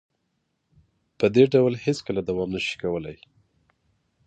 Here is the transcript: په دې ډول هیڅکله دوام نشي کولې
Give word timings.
په 1.19 1.25
دې 1.35 1.43
ډول 1.53 1.73
هیڅکله 1.85 2.21
دوام 2.29 2.49
نشي 2.55 2.75
کولې 2.83 3.15